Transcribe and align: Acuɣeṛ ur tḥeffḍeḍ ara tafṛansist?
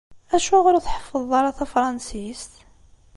Acuɣeṛ 0.35 0.73
ur 0.77 0.83
tḥeffḍeḍ 0.85 1.31
ara 1.39 1.57
tafṛansist? 1.57 2.51